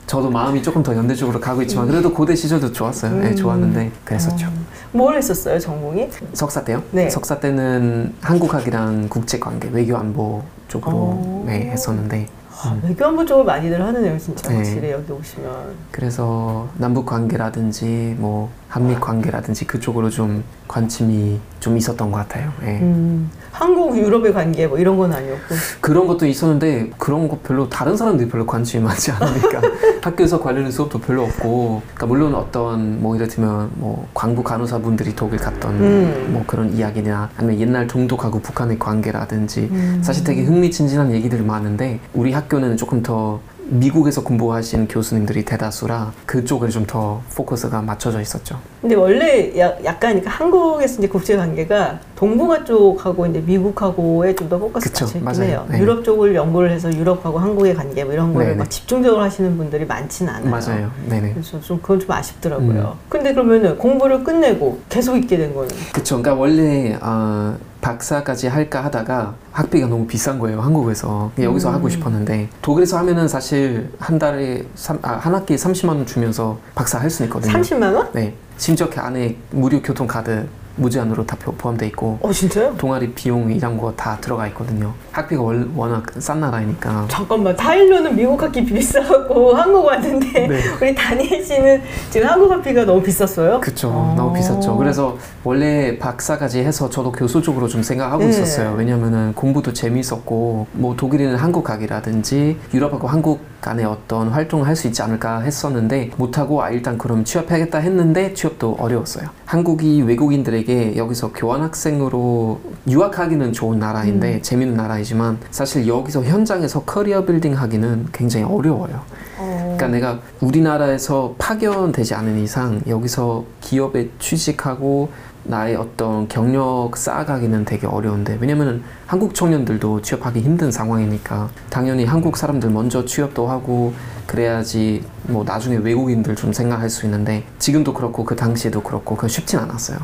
저도 0.07 0.29
마음이 0.29 0.63
조금 0.63 0.81
더 0.81 0.95
연대 0.95 1.13
쪽으로 1.13 1.39
가고 1.39 1.61
있지만 1.61 1.87
그래도 1.87 2.13
고대 2.13 2.33
시절도 2.33 2.71
좋았어요. 2.71 3.13
네, 3.19 3.29
음. 3.31 3.35
좋았는데 3.35 3.91
그랬었죠. 4.05 4.47
뭘 4.93 5.17
했었어요, 5.17 5.59
전공이? 5.59 6.09
석사 6.33 6.63
때요? 6.63 6.81
네. 6.91 7.09
석사 7.09 7.41
때는 7.41 8.15
한국학이랑 8.21 9.09
국제관계, 9.09 9.69
외교안보 9.73 10.41
쪽으로 10.69 10.95
오. 10.95 11.43
네, 11.45 11.69
했었는데 11.71 12.27
아, 12.63 12.79
외교안보 12.83 13.25
쪽을 13.25 13.43
많이들 13.43 13.79
하네요, 13.81 14.17
진짜. 14.17 14.49
네. 14.49 14.55
확실히 14.55 14.91
여기 14.91 15.11
오시면. 15.11 15.75
그래서 15.91 16.69
남북 16.77 17.05
관계라든지 17.05 18.15
뭐 18.17 18.49
한미 18.67 18.95
관계라든지 18.95 19.65
그쪽으로 19.65 20.09
좀 20.09 20.43
관심이 20.67 21.39
좀 21.59 21.77
있었던 21.77 22.11
것 22.11 22.17
같아요. 22.17 22.51
예. 22.63 22.79
음, 22.79 23.29
한국, 23.51 23.97
유럽의 23.97 24.33
관계 24.33 24.67
뭐 24.67 24.77
이런 24.77 24.97
건 24.97 25.13
아니었고. 25.13 25.55
그런 25.79 26.05
것도 26.05 26.25
있었는데 26.27 26.91
그런 26.97 27.27
거 27.29 27.39
별로 27.41 27.69
다른 27.69 27.95
사람들이 27.95 28.29
별로 28.29 28.45
관심이 28.45 28.83
많지 28.83 29.11
않으니까 29.11 29.61
학교에서 30.03 30.41
관련된 30.41 30.71
수업도 30.71 30.99
별로 30.99 31.23
없고 31.23 31.81
그러니까 31.85 32.05
물론 32.05 32.35
어떤 32.35 33.01
뭐 33.01 33.15
예를 33.15 33.27
들면 33.27 33.71
뭐 33.75 34.07
광부 34.13 34.43
간호사분들이 34.43 35.15
독일 35.15 35.39
갔던 35.39 35.71
음. 35.75 36.29
뭐 36.31 36.43
그런 36.45 36.73
이야기나 36.73 37.29
아니면 37.37 37.59
옛날 37.59 37.87
동독하고 37.87 38.41
북한의 38.41 38.77
관계라든지 38.79 39.69
음. 39.71 39.99
사실 40.03 40.23
되게 40.23 40.43
흥미진진한 40.43 41.13
얘기들이 41.13 41.41
많은데 41.41 41.99
우리 42.13 42.33
학교는 42.33 42.77
조금 42.77 43.01
더 43.01 43.39
미국에서 43.69 44.23
공부하신 44.23 44.87
교수님들이 44.87 45.43
대다수라 45.43 46.13
그쪽에 46.25 46.69
좀더 46.69 47.21
포커스가 47.35 47.81
맞춰져 47.81 48.21
있었죠. 48.21 48.59
근데 48.81 48.95
원래 48.95 49.51
야- 49.59 49.73
약간 49.83 50.21
한국에서 50.25 50.99
이제 50.99 51.07
국제 51.07 51.35
관계가 51.35 51.99
동북아 52.15 52.63
쪽하고 52.63 53.25
이제 53.25 53.39
미국하고에 53.45 54.33
좀 54.35 54.47
더 54.47 54.57
포커스 54.57 54.87
맞춰 55.19 55.43
있긴. 55.43 55.43
해요. 55.43 55.65
네. 55.69 55.79
유럽 55.79 56.03
쪽을 56.05 56.33
연구를 56.33 56.71
해서 56.71 56.89
유럽하고 56.93 57.37
한국의 57.39 57.75
관계 57.75 58.03
뭐 58.05 58.13
이런 58.13 58.33
거를 58.33 58.47
네네. 58.47 58.59
막 58.59 58.69
집중적으로 58.69 59.21
하시는 59.21 59.57
분들이 59.57 59.85
많지는 59.85 60.33
않아요. 60.33 60.49
맞아요. 60.49 60.91
네네. 61.09 61.33
그래서 61.33 61.59
좀 61.59 61.79
그건 61.81 61.99
좀 61.99 62.09
아쉽더라고요. 62.11 62.97
음. 62.97 63.05
근데 63.09 63.33
그러면은 63.33 63.77
공부를 63.77 64.23
끝내고 64.23 64.79
계속 64.87 65.17
있게 65.17 65.35
된 65.37 65.53
거는 65.53 65.69
그쵸. 65.93 66.21
그러니까 66.21 66.41
원래 66.41 66.97
어, 67.01 67.57
박사까지 67.81 68.47
할까 68.47 68.83
하다가 68.83 69.35
학비가 69.51 69.87
너무 69.87 70.07
비싼 70.07 70.39
거예요. 70.39 70.61
한국에서 70.61 71.31
여기서 71.39 71.69
음. 71.69 71.73
하고 71.75 71.89
싶었는데 71.89 72.49
독일에서 72.61 72.97
하면은 72.99 73.27
사실 73.27 73.91
한 73.99 74.17
달에 74.19 74.63
삼, 74.75 74.99
아, 75.01 75.13
한 75.13 75.33
학기에 75.35 75.55
30만 75.57 75.89
원 75.89 76.05
주면서 76.05 76.57
박사 76.75 76.99
할 76.99 77.09
수 77.09 77.23
있거든요. 77.25 77.53
30만 77.53 77.93
원? 77.95 78.11
네. 78.13 78.33
심지어 78.57 78.89
그 78.89 78.99
안에 78.99 79.37
무료 79.51 79.81
교통 79.81 80.07
카드 80.07 80.47
무제한으로 80.77 81.25
다 81.25 81.35
포- 81.39 81.51
포함돼 81.53 81.87
있고 81.87 82.19
어 82.21 82.31
진짜요? 82.31 82.75
동아리 82.77 83.11
비용 83.13 83.51
이런 83.51 83.77
거 83.77 83.93
다 83.97 84.17
들어가 84.21 84.47
있거든요. 84.49 84.93
학비가 85.11 85.41
월- 85.41 85.67
워낙 85.75 86.03
싼 86.19 86.39
나라니까. 86.39 87.05
잠깐만 87.09 87.55
타일러는 87.55 88.15
미국 88.15 88.41
학기 88.41 88.63
비싸고 88.63 89.53
한국 89.55 89.85
왔는데 89.85 90.47
네. 90.47 90.59
우리 90.81 90.93
다니엘 90.95 91.43
씨는 91.43 91.81
지금 92.11 92.27
한국 92.27 92.51
학비가 92.51 92.85
너무 92.85 93.01
비쌌어요? 93.01 93.59
그쵸 93.59 93.89
어. 93.89 94.13
너무 94.15 94.33
비쌌죠 94.33 94.77
그래서 94.77 95.17
원래 95.43 95.97
박사까지 95.97 96.59
해서 96.59 96.89
저도 96.89 97.11
교수 97.11 97.41
쪽으로 97.41 97.67
좀 97.67 97.81
생각하고 97.81 98.23
네. 98.23 98.29
있었어요 98.29 98.75
왜냐면은 98.77 99.33
공부도 99.33 99.73
재미있었고 99.73 100.67
뭐 100.73 100.95
독일에는 100.95 101.35
한국 101.37 101.63
가기라든지 101.63 102.57
유럽하고 102.73 103.07
한국 103.07 103.41
간에 103.61 103.83
어떤 103.83 104.29
활동을 104.29 104.65
할 104.67 104.75
수 104.77 104.85
있지 104.87 105.01
않을까 105.01 105.39
했었는데 105.41 106.11
못하고 106.17 106.61
아 106.61 106.69
일단 106.69 106.99
그럼 106.99 107.23
취업하겠다 107.23 107.79
했는데 107.79 108.33
취업도 108.35 108.77
어려웠어요 108.79 109.29
한국이 109.45 110.03
외국인들에게 110.03 110.66
여기서 110.67 111.31
교환학생으로 111.31 112.59
유학하기는 112.89 113.53
좋은 113.53 113.79
나라인데 113.79 114.35
음. 114.35 114.41
재밌는 114.41 114.75
나라이지만 114.75 115.37
사실 115.49 115.87
여기서 115.87 116.23
현장에서 116.23 116.83
커리어 116.83 117.25
빌딩 117.25 117.57
하기는 117.57 118.07
굉장히 118.11 118.45
어려워요 118.45 119.01
어. 119.37 119.75
그러니까 119.77 119.87
내가 119.87 120.19
우리나라에서 120.41 121.35
파견되지 121.37 122.15
않은 122.15 122.39
이상 122.39 122.81
여기서 122.87 123.45
기업에 123.61 124.09
취직하고 124.19 125.09
나의 125.43 125.77
어떤 125.77 126.27
경력 126.27 126.97
쌓아가기는 126.97 127.63
되게 127.63 127.87
어려운데 127.87 128.37
왜냐면은 128.41 128.83
한국 129.05 129.33
청년들도 129.33 130.01
취업하기 130.01 130.41
힘든 130.41 130.71
상황이니까 130.71 131.49
당연히 131.69 132.03
한국 132.03 132.35
사람들 132.35 132.69
먼저 132.69 133.05
취업도 133.05 133.47
하고 133.47 133.93
그래야지 134.27 135.03
뭐 135.23 135.43
나중에 135.43 135.77
외국인들 135.77 136.35
좀 136.35 136.53
생각할 136.53 136.89
수 136.89 137.05
있는데 137.05 137.43
지금도 137.59 137.93
그렇고 137.93 138.23
그 138.25 138.35
당시에도 138.35 138.81
그렇고 138.83 139.15
그 139.15 139.27
쉽진 139.27 139.57
않았어요. 139.59 139.97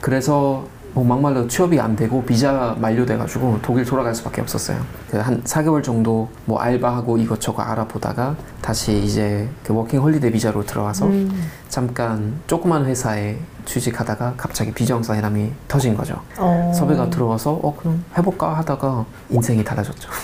그래서 0.00 0.66
뭐 0.94 1.04
막말로 1.04 1.48
취업이 1.48 1.80
안 1.80 1.96
되고 1.96 2.22
비자 2.24 2.76
만료돼가지고 2.78 3.58
독일 3.62 3.84
돌아갈 3.84 4.14
수밖에 4.14 4.40
없었어요. 4.40 4.78
그 5.10 5.18
한 5.18 5.42
4개월 5.42 5.82
정도 5.82 6.28
뭐 6.44 6.60
알바하고 6.60 7.18
이것저것 7.18 7.62
알아보다가 7.62 8.36
다시 8.60 9.02
이제 9.02 9.48
그 9.64 9.74
워킹 9.74 10.00
홀리데이 10.00 10.30
비자로 10.30 10.64
들어와서 10.64 11.06
음. 11.06 11.30
잠깐 11.68 12.34
조그만 12.46 12.84
회사에 12.86 13.38
취직하다가 13.64 14.34
갑자기 14.36 14.72
비정상회담이 14.72 15.50
터진 15.68 15.96
거죠. 15.96 16.20
어. 16.38 16.72
섭외가 16.74 17.08
들어와서 17.10 17.52
어 17.52 17.74
그럼 17.76 18.04
해볼까 18.16 18.56
하다가 18.58 19.04
인생이 19.30 19.64
달라졌죠. 19.64 20.08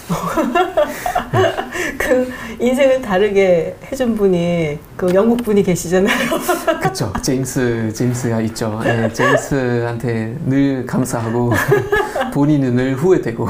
그 1.98 2.32
인생을 2.58 3.00
다르게 3.02 3.76
해준 3.90 4.16
분이 4.16 4.78
그 4.96 5.12
영국 5.14 5.42
분이 5.44 5.62
계시잖아요. 5.62 6.16
그쵸. 6.82 7.12
제임스, 7.22 7.92
제임스가 7.94 8.40
있죠. 8.42 8.80
예, 8.84 9.10
제임스한테 9.12 10.36
늘 10.46 10.86
감사하고 10.86 11.52
본인은 12.34 12.74
늘 12.76 12.94
후회되고 12.94 13.46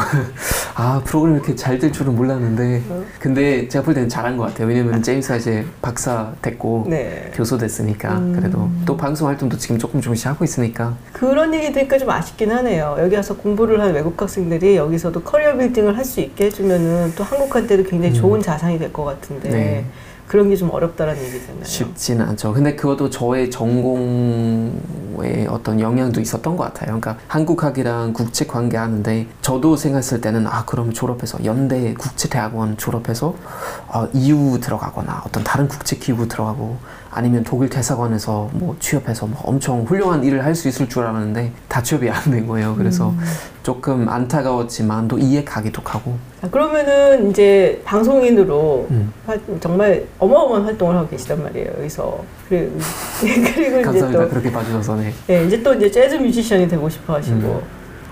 아 0.83 0.99
프로그램 1.05 1.35
이렇게 1.37 1.55
잘 1.55 1.79
될 1.79 1.93
줄은 1.93 2.17
몰랐는데 2.17 2.83
근데 3.19 3.69
제가 3.69 3.85
볼 3.85 3.93
때는 3.93 4.09
잘한 4.09 4.39
것 4.39 4.45
같아요. 4.45 4.67
왜냐면 4.67 5.03
제임스가 5.03 5.37
이제 5.37 5.65
박사 5.83 6.33
됐고 6.41 6.87
네. 6.89 7.31
교수 7.35 7.59
됐으니까 7.59 8.17
음. 8.19 8.33
그래도 8.35 8.69
또 8.87 8.97
방송 8.97 9.29
활동도 9.29 9.59
지금 9.59 9.79
조금 9.79 10.01
조금씩 10.01 10.27
하고 10.27 10.43
있으니까 10.43 10.95
그런 11.13 11.53
얘기 11.55 11.71
들으니까 11.73 11.99
좀 11.99 12.09
아쉽긴 12.09 12.51
하네요. 12.51 12.97
여기 12.99 13.15
와서 13.15 13.37
공부를 13.37 13.79
한 13.81 13.93
외국 13.93 14.21
학생들이 14.21 14.77
여기서도 14.77 15.23
커리어 15.23 15.55
빌딩을 15.57 15.97
할 15.97 16.01
수 16.05 16.21
있게 16.21 16.47
해주면은 16.47 17.13
또 17.15 17.23
한국한테도 17.25 17.85
굉장히 17.85 18.15
음. 18.17 18.21
좋은 18.21 18.41
자산이 18.43 18.79
될 18.79 18.91
것 18.91 19.05
같은데 19.05 19.49
네. 19.51 19.85
그런 20.31 20.49
게 20.49 20.55
좀 20.55 20.71
어렵다라는 20.71 21.21
얘기잖아요. 21.25 21.65
쉽지는 21.65 22.25
않죠. 22.29 22.53
근데 22.53 22.77
그것도 22.77 23.11
저의 23.11 23.51
전공에 23.51 25.47
어떤 25.49 25.81
영향도 25.81 26.21
있었던 26.21 26.57
것 26.57 26.63
같아요. 26.65 27.01
그러니까 27.01 27.17
한국학이랑 27.27 28.13
국제 28.13 28.47
관계 28.47 28.77
하는데 28.77 29.27
저도 29.43 29.77
생각했을 29.77 30.21
때는 30.21 30.47
아 30.47 30.65
그럼 30.67 30.93
졸업해서 30.93 31.45
연대 31.45 31.95
국제대학원 31.95 32.77
졸업해서 32.77 33.35
어, 33.89 34.07
EU 34.13 34.61
들어가거나 34.61 35.25
어떤 35.27 35.43
다른 35.43 35.67
국제 35.67 35.97
기구 35.97 36.29
들어가고 36.29 36.77
아니면 37.13 37.43
독일 37.43 37.69
대사관에서 37.69 38.51
뭐 38.53 38.77
취업해서 38.79 39.27
뭐 39.27 39.41
엄청 39.45 39.83
훌륭한 39.83 40.23
일을 40.23 40.45
할 40.45 40.55
수 40.55 40.69
있을 40.69 40.89
줄 40.89 41.03
알았는데 41.03 41.53
다 41.69 41.83
취업이 41.83 42.09
안 42.09 42.31
된 42.31 42.47
거예요. 42.47 42.75
그래서 42.77 43.13
조금 43.63 44.09
안타까웠지만 44.09 45.09
또 45.09 45.19
이해 45.19 45.43
가기도 45.45 45.83
하고. 45.85 46.17
자, 46.41 46.49
그러면은 46.49 47.31
이제 47.31 47.81
방송인으로 47.85 48.87
음. 48.91 49.13
활- 49.27 49.41
정말 49.61 50.05
어마어마한 50.19 50.65
활동을 50.65 50.97
하고 50.97 51.09
계시단 51.09 51.43
말이에요. 51.43 51.71
여기서 51.79 52.23
그리고, 52.49 52.79
그리고 53.21 53.83
감사합니다. 53.83 54.23
또 54.25 54.29
그렇게 54.29 54.53
봐주셔서 54.53 54.97
네. 54.97 55.13
예, 55.31 55.45
이제 55.47 55.63
또 55.63 55.75
이제 55.75 55.91
재즈 55.91 56.15
뮤지션이 56.17 56.69
되고 56.69 56.89
싶어 56.89 57.15
하시고 57.15 57.37
음. 57.37 57.61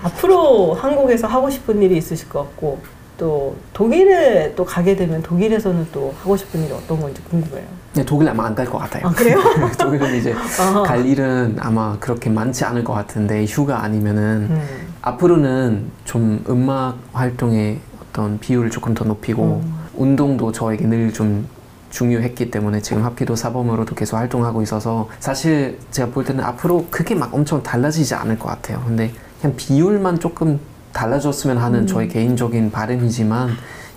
앞으로 0.03 0.73
한국에서 0.73 1.27
하고 1.27 1.49
싶은 1.49 1.81
일이 1.81 1.97
있으실 1.97 2.27
것 2.29 2.39
같고 2.43 2.79
또 3.19 3.55
독일에 3.73 4.53
또 4.55 4.65
가게 4.65 4.95
되면 4.95 5.21
독일에서는 5.21 5.87
또 5.91 6.13
하고 6.21 6.35
싶은 6.37 6.63
일이 6.63 6.73
어떤 6.73 6.99
건지 6.99 7.21
궁금해요. 7.29 7.65
네, 7.93 8.03
독일 8.05 8.29
아마 8.29 8.45
안 8.47 8.55
갈 8.55 8.65
것 8.65 8.77
같아요. 8.79 9.07
아 9.07 9.11
그래요? 9.11 9.37
독일은 9.77 10.15
이제 10.15 10.33
아하. 10.59 10.81
갈 10.83 11.05
일은 11.05 11.57
아마 11.59 11.97
그렇게 11.99 12.29
많지 12.29 12.63
않을 12.65 12.83
것 12.83 12.93
같은데 12.93 13.45
휴가 13.45 13.83
아니면은 13.83 14.47
음. 14.49 14.87
앞으로는 15.01 15.91
좀 16.05 16.43
음악 16.49 16.97
활동의 17.13 17.79
어떤 18.01 18.39
비율을 18.39 18.69
조금 18.71 18.93
더 18.95 19.03
높이고 19.05 19.61
음. 19.63 19.75
운동도 19.95 20.51
저에게 20.51 20.85
늘 20.87 21.11
좀 21.13 21.45
중요했기 21.91 22.51
때문에 22.51 22.81
지금 22.81 23.03
합기도 23.03 23.35
사범으로도 23.35 23.95
계속 23.95 24.17
활동하고 24.17 24.61
있어서 24.61 25.09
사실 25.19 25.79
제가 25.89 26.11
볼 26.11 26.23
때는 26.23 26.43
앞으로 26.43 26.85
크게 26.91 27.15
막 27.15 27.33
엄청 27.33 27.63
달라지지 27.63 28.13
않을 28.13 28.37
것 28.37 28.47
같아요. 28.47 28.79
근데 28.85 29.11
그냥 29.41 29.55
비율만 29.57 30.19
조금 30.19 30.59
달라졌으면 30.93 31.57
하는 31.57 31.87
저의 31.87 32.07
개인적인 32.07 32.71
바람이지만 32.71 33.49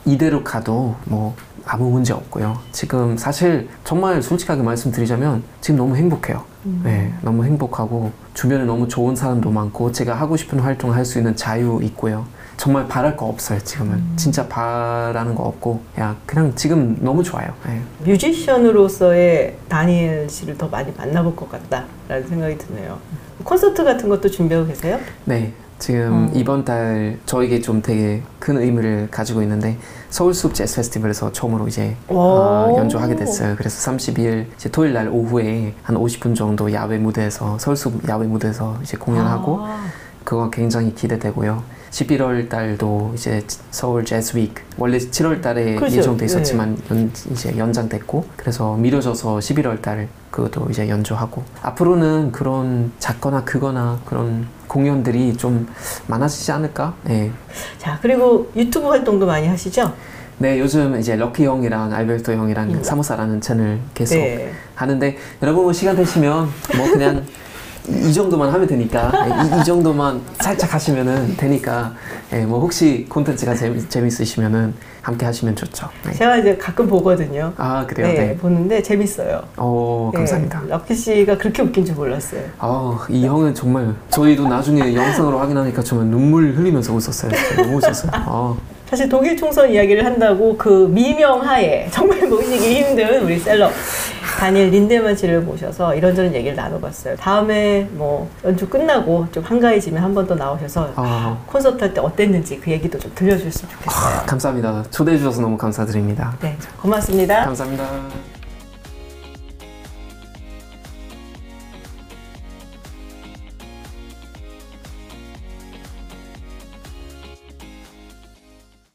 이대로 0.05 0.43
가도 0.43 0.97
뭐 1.05 1.35
아무 1.65 1.91
문제 1.91 2.13
없고요. 2.13 2.59
지금 2.73 3.17
사실 3.17 3.69
정말 3.85 4.21
솔직하게 4.21 4.63
말씀드리자면 4.63 5.45
지금 5.61 5.79
너무 5.79 5.97
행복해요. 5.97 6.45
네, 6.85 7.13
너무 7.23 7.45
행복하고 7.45 8.13
주변에 8.35 8.65
너무 8.65 8.87
좋은 8.89 9.15
사람도 9.17 9.51
많고 9.51 9.93
제가 9.93 10.15
하고 10.15 10.37
싶은 10.37 10.59
활동을 10.61 10.97
할 10.97 11.05
수 11.05 11.19
있는 11.19 11.35
자유 11.37 11.81
있고요. 11.83 12.25
정말 12.57 12.87
바랄 12.87 13.17
거 13.17 13.27
없어요. 13.27 13.59
지금은 13.61 14.01
진짜 14.17 14.47
바라는 14.49 15.35
거 15.35 15.43
없고 15.45 15.81
야 15.99 16.17
그냥 16.27 16.53
지금 16.55 16.97
너무 17.01 17.23
좋아요. 17.25 17.53
네. 17.67 17.81
뮤지션으로서의 18.05 19.57
다니엘 19.69 20.29
씨를 20.29 20.59
더 20.59 20.69
많이 20.69 20.93
만나볼 20.97 21.35
것 21.35 21.51
같다라는 21.51 22.29
생각이 22.29 22.59
드네요. 22.59 22.99
콘서트 23.43 23.83
같은 23.83 24.09
것도 24.09 24.31
준비하고 24.31 24.69
계세요? 24.69 25.01
네, 25.25 25.53
지금 25.83 26.29
어. 26.29 26.33
이번 26.33 26.65
달 26.65 27.19
저에게 27.27 27.61
좀 27.61 27.83
되게 27.83 28.23
큰 28.39 28.57
의미를 28.57 29.09
가지고 29.11 29.43
있는데 29.43 29.77
서울숲 30.11 30.55
재즈 30.55 30.77
페스티벌에서 30.77 31.33
처음으로 31.33 31.67
이제 31.67 31.97
어, 32.07 32.69
오. 32.71 32.79
연주하게 32.79 33.17
됐어요. 33.17 33.57
그래서 33.59 33.91
30일 33.91 34.47
이제 34.55 34.71
토요일 34.71 34.93
날 34.93 35.09
오후에 35.09 35.75
한 35.83 35.97
50분 35.97 36.37
정도 36.37 36.73
야외 36.73 36.99
무대에서 36.99 37.59
서울숲 37.59 38.09
야외 38.09 38.29
무대에서 38.29 38.79
이제 38.81 38.97
공연하고 38.97 39.59
아. 39.61 39.87
그거 40.23 40.51
굉장히 40.51 40.95
기대되고요. 40.95 41.65
11월 41.91 42.49
달도 42.49 43.11
이제 43.15 43.45
서울 43.73 44.05
재즈 44.05 44.37
위크 44.37 44.63
원래 44.79 44.99
7월 44.99 45.43
달에 45.43 45.75
그렇죠. 45.75 45.97
예정돼 45.97 46.27
있었지만 46.27 46.79
연, 46.93 47.11
이제 47.33 47.59
연장됐고 47.59 48.25
그래서 48.37 48.77
미뤄져서 48.77 49.39
11월 49.39 49.83
달 49.83 50.09
그것도 50.31 50.69
이제 50.71 50.89
연주하고 50.89 51.43
앞으로는 51.61 52.31
그런 52.31 52.93
작거나 53.01 53.45
크거나 53.45 53.99
그런 54.07 54.47
공연들이 54.73 55.37
좀 55.37 55.69
많아지지 56.07 56.51
않을까? 56.51 56.95
네. 57.05 57.31
자 57.77 57.99
그리고 58.01 58.51
유튜브 58.57 58.89
활동도 58.89 59.27
많이 59.27 59.47
하시죠? 59.47 59.93
네, 60.39 60.59
요즘 60.59 60.99
이제 60.99 61.15
럭키 61.15 61.45
형이랑 61.45 61.93
알베르토 61.93 62.33
형이랑 62.33 62.71
음. 62.71 62.83
사무사라는 62.83 63.43
채널 63.43 63.79
계속 63.93 64.17
네. 64.17 64.51
하는데 64.75 65.17
여러분 65.43 65.65
뭐 65.65 65.73
시간 65.75 65.95
되시면 65.95 66.49
뭐 66.77 66.91
그냥 66.91 67.23
이, 67.87 68.09
이 68.09 68.15
정도만 68.15 68.51
하면 68.51 68.67
되니까 68.67 69.13
이, 69.27 69.61
이 69.61 69.65
정도만 69.65 70.23
살짝 70.41 70.73
하시면은 70.73 71.37
되니까 71.37 71.95
예, 72.33 72.47
뭐 72.47 72.59
혹시 72.59 73.05
콘텐츠가 73.11 73.55
재미, 73.55 73.87
재밌으시면은 73.87 74.73
함께 75.03 75.27
하시면 75.27 75.57
좋죠. 75.57 75.89
네. 76.07 76.13
제가 76.13 76.37
이제 76.37 76.57
가끔 76.57 76.87
보거든요. 76.87 77.53
아 77.57 77.85
그래요? 77.87 78.07
네, 78.07 78.15
네. 78.15 78.37
보는데 78.37 78.81
재밌어요. 78.83 79.43
어 79.57 80.11
감사합니다. 80.15 80.61
네, 80.63 80.69
럭키 80.69 80.95
씨가 80.95 81.37
그렇게 81.37 81.63
웃긴 81.63 81.85
줄 81.85 81.97
몰랐어요. 81.97 82.43
아, 82.59 83.05
이 83.11 83.27
형은 83.27 83.55
정말 83.55 83.95
저희도 84.11 84.47
나중에 84.49 84.95
영상으로 84.95 85.39
확인하니까 85.39 85.83
정말 85.83 86.07
눈물 86.07 86.53
흘리면서 86.55 86.93
웃었어요. 86.95 87.33
너무 87.57 87.79
웃었어요. 87.79 88.13
아, 88.15 88.55
사실 88.89 89.09
독일 89.09 89.37
총선 89.37 89.71
이야기를 89.71 90.05
한다고 90.05 90.57
그 90.57 90.87
미명하에 90.93 91.89
정말 91.91 92.21
모시기 92.29 92.83
힘든 92.83 93.25
우리 93.25 93.39
셀럽 93.41 93.73
다니엘 94.43 94.71
린데만 94.71 95.15
씨를 95.17 95.41
모셔서 95.43 95.95
이런저런 95.95 96.35
얘기를 96.35 96.57
나눠봤어요. 96.57 97.15
다음에 97.17 97.87
뭐 97.93 98.29
연주 98.45 98.69
끝나고 98.69 99.29
좀 99.31 99.45
한가해지면 99.45 100.03
한 100.03 100.13
번 100.15 100.27
더 100.27 100.35
나오셔서 100.35 100.93
아, 100.97 101.39
콘서트 101.47 101.83
할 101.85 101.95
때 101.95 102.01
어땠는지 102.01 102.59
그 102.59 102.71
얘기도 102.73 102.99
좀 102.99 103.13
들려주셨으면 103.15 103.71
좋겠어요. 103.73 104.27
감사합니다. 104.27 104.83
초대해 104.91 105.17
주셔서 105.17 105.41
너무 105.43 105.57
감사드립니다. 105.57 106.35
네, 106.41 106.57
고맙습니다. 106.81 107.45
감사합니다. 107.45 108.42